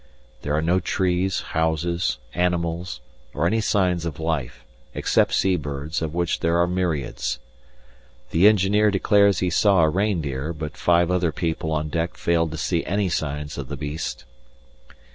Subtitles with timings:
[0.41, 3.01] There are no trees, houses, animals,
[3.35, 7.37] or any signs of life, except sea birds, of which there are myriads.
[8.31, 12.57] The Engineer declares he saw a reindeer, but five other people on deck failed to
[12.57, 14.25] see any signs of the beast.